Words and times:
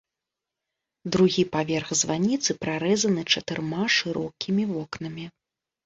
Другі 1.15 1.43
паверх 1.57 1.93
званіцы 2.01 2.51
прарэзаны 2.65 3.21
чатырма 3.37 3.83
шырокімі 4.01 4.63
вокнамі. 4.77 5.25